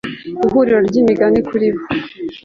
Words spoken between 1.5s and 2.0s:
bo